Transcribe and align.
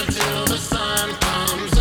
until 0.00 0.44
the 0.46 0.56
sun 0.56 1.10
comes 1.20 1.79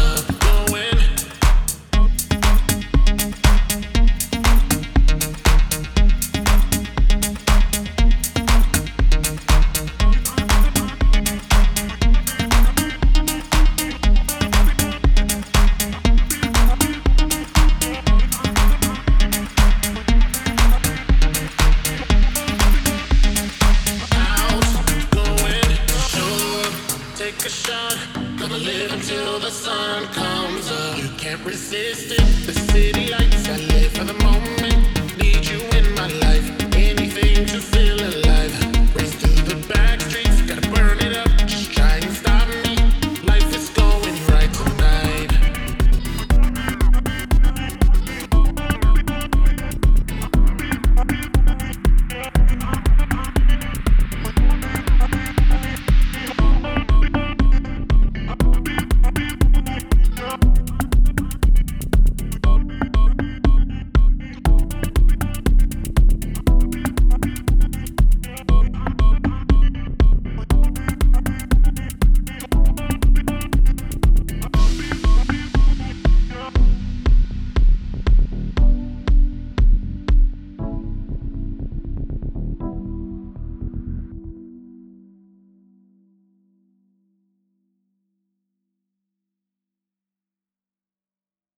a 27.49 27.51
shot. 27.51 27.97
Gonna 28.37 28.57
live 28.57 28.91
until 28.93 29.39
the 29.39 29.49
sun 29.49 30.05
comes 30.13 30.69
up. 30.71 30.97
You 30.97 31.09
can't 31.17 31.43
resist 31.43 32.11
it. 32.11 32.45
The 32.45 32.53
city 32.53 33.07
lights, 33.09 33.47
I 33.49 33.57
live 33.57 33.91
for 33.91 34.03
the 34.03 34.13
moment. 34.25 34.58